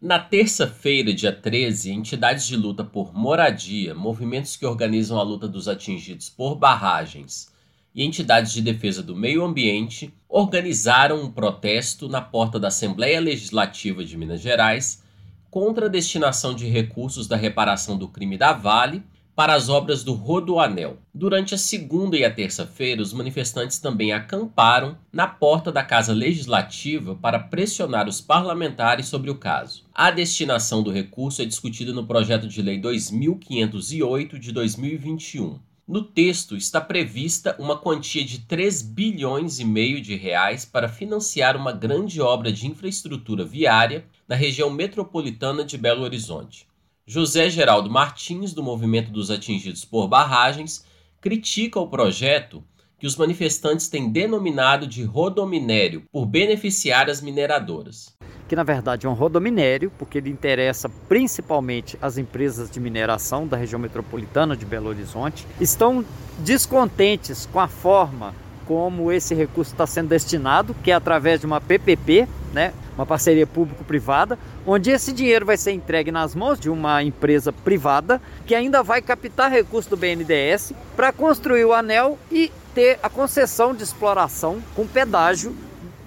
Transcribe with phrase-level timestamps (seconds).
[0.00, 5.66] Na terça-feira, dia 13, entidades de luta por moradia, movimentos que organizam a luta dos
[5.66, 7.52] atingidos por barragens
[7.92, 14.04] e entidades de defesa do meio ambiente organizaram um protesto na porta da Assembleia Legislativa
[14.04, 15.02] de Minas Gerais
[15.50, 19.02] contra a destinação de recursos da reparação do crime da Vale
[19.38, 20.98] para as obras do Rodoanel.
[21.14, 27.14] Durante a segunda e a terça-feira, os manifestantes também acamparam na porta da Casa Legislativa
[27.14, 29.84] para pressionar os parlamentares sobre o caso.
[29.94, 35.60] A destinação do recurso é discutida no projeto de lei 2508 de 2021.
[35.86, 41.56] No texto está prevista uma quantia de 3 bilhões e meio de reais para financiar
[41.56, 46.67] uma grande obra de infraestrutura viária na região metropolitana de Belo Horizonte.
[47.10, 50.84] José Geraldo Martins, do Movimento dos Atingidos por Barragens,
[51.22, 52.62] critica o projeto
[52.98, 58.14] que os manifestantes têm denominado de rodominério por beneficiar as mineradoras.
[58.46, 63.56] Que na verdade é um rodominério, porque ele interessa principalmente as empresas de mineração da
[63.56, 66.04] região metropolitana de Belo Horizonte, estão
[66.40, 68.34] descontentes com a forma
[68.66, 73.46] como esse recurso está sendo destinado, que é através de uma PPP, né, uma parceria
[73.46, 78.82] público-privada, onde esse dinheiro vai ser entregue nas mãos de uma empresa privada que ainda
[78.82, 84.60] vai captar recursos do BNDES para construir o anel e ter a concessão de exploração
[84.74, 85.54] com pedágio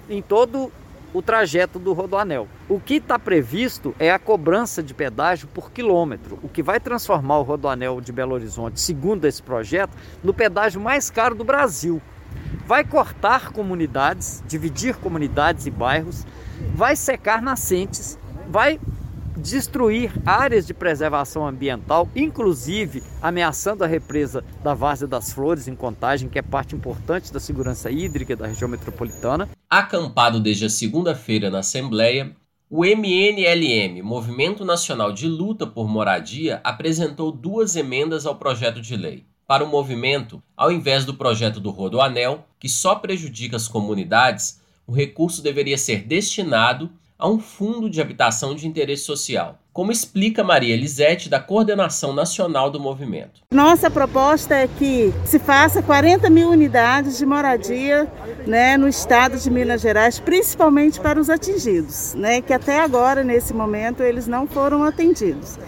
[0.08, 0.70] em todo
[1.14, 2.46] o trajeto do Rodoanel.
[2.68, 7.38] O que está previsto é a cobrança de pedágio por quilômetro, o que vai transformar
[7.38, 12.02] o Rodoanel de Belo Horizonte, segundo esse projeto, no pedágio mais caro do Brasil
[12.66, 16.24] vai cortar comunidades, dividir comunidades e bairros,
[16.74, 18.80] vai secar nascentes, vai
[19.36, 26.28] destruir áreas de preservação ambiental, inclusive ameaçando a represa da Várzea das Flores em Contagem,
[26.28, 29.48] que é parte importante da segurança hídrica da região metropolitana.
[29.68, 32.34] Acampado desde a segunda-feira na Assembleia,
[32.70, 39.26] o MNLM, Movimento Nacional de Luta por Moradia, apresentou duas emendas ao projeto de lei
[39.46, 44.92] para o movimento, ao invés do projeto do Rodoanel, que só prejudica as comunidades, o
[44.92, 50.74] recurso deveria ser destinado a um fundo de habitação de interesse social, como explica Maria
[50.74, 53.42] Elisete, da Coordenação Nacional do Movimento.
[53.52, 58.10] Nossa proposta é que se faça 40 mil unidades de moradia
[58.44, 63.54] né, no estado de Minas Gerais, principalmente para os atingidos, né, que até agora, nesse
[63.54, 65.58] momento, eles não foram atendidos.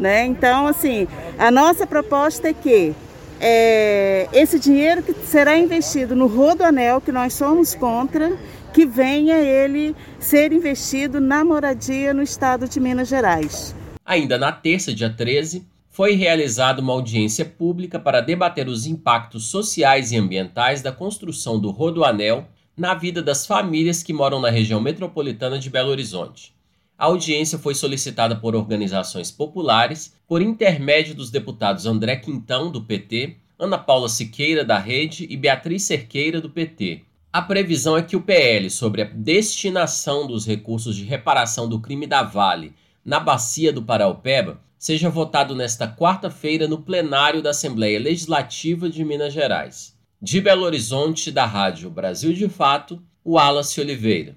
[0.00, 0.26] Né?
[0.26, 1.06] Então, assim,
[1.38, 2.92] a nossa proposta é que
[3.40, 8.36] é, esse dinheiro que será investido no Rodoanel, que nós somos contra,
[8.74, 13.72] que venha ele ser investido na moradia no estado de Minas Gerais.
[14.04, 20.10] Ainda na terça, dia 13, foi realizada uma audiência pública para debater os impactos sociais
[20.10, 25.56] e ambientais da construção do Rodoanel na vida das famílias que moram na região metropolitana
[25.56, 26.52] de Belo Horizonte.
[26.98, 33.36] A audiência foi solicitada por organizações populares, por intermédio dos deputados André Quintão, do PT,
[33.56, 37.02] Ana Paula Siqueira, da Rede e Beatriz Cerqueira, do PT.
[37.34, 42.06] A previsão é que o PL sobre a destinação dos recursos de reparação do crime
[42.06, 42.72] da Vale
[43.04, 49.32] na bacia do Paraupeba seja votado nesta quarta-feira no plenário da Assembleia Legislativa de Minas
[49.32, 49.98] Gerais.
[50.22, 54.36] De Belo Horizonte, da Rádio Brasil de Fato, Wallace Oliveira.